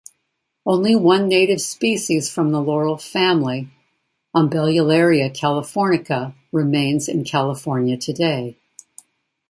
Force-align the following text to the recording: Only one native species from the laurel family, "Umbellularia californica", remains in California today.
Only 0.65 0.95
one 0.95 1.27
native 1.27 1.61
species 1.61 2.27
from 2.27 2.51
the 2.51 2.59
laurel 2.59 2.97
family, 2.97 3.67
"Umbellularia 4.35 5.29
californica", 5.29 6.33
remains 6.51 7.07
in 7.07 7.23
California 7.23 7.97
today. 7.97 8.57